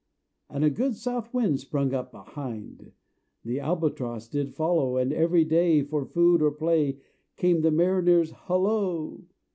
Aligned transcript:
And 0.49 0.63
a 0.63 0.71
good 0.71 0.95
south 0.95 1.31
wind 1.31 1.59
sprung 1.59 1.93
up 1.93 2.11
behind; 2.11 2.91
The 3.45 3.59
Albatross 3.59 4.27
did 4.27 4.55
follow, 4.55 4.97
And 4.97 5.13
every 5.13 5.45
day, 5.45 5.83
for 5.83 6.05
food 6.05 6.41
or 6.41 6.49
play, 6.49 6.97
Came 7.37 7.57
to 7.57 7.61
the 7.69 7.71
mariners' 7.71 8.31
hollo! 8.31 9.25